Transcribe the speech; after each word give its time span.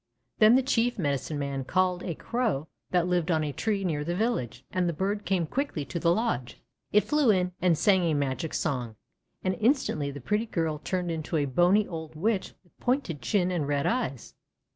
Then 0.39 0.55
the 0.55 0.63
chief 0.63 0.97
Medicine 0.97 1.37
Man 1.37 1.63
called 1.63 2.01
a 2.01 2.15
Crow 2.15 2.67
that 2.89 3.05
lived 3.05 3.29
on 3.29 3.43
a 3.43 3.53
tree 3.53 3.83
near 3.83 4.03
the 4.03 4.15
village, 4.15 4.65
and 4.71 4.89
the 4.89 4.93
bird 4.93 5.25
came 5.25 5.45
quickly 5.45 5.85
to 5.85 5.99
the 5.99 6.11
lodge. 6.11 6.59
It 6.91 7.03
flew 7.03 7.29
in, 7.29 7.51
and 7.61 7.77
sang 7.77 8.01
a 8.05 8.15
magic 8.15 8.55
song; 8.55 8.95
and 9.43 9.53
in 9.53 9.73
stantly 9.73 10.11
the 10.11 10.19
pretty 10.19 10.47
girl 10.47 10.79
turned 10.79 11.11
into 11.11 11.37
a 11.37 11.45
bony 11.45 11.87
old 11.87 12.15
Witch 12.15 12.55
with 12.63 12.75
pointed 12.79 13.21
chin 13.21 13.51
and 13.51 13.67
red 13.67 13.85
eyes. 13.85 14.33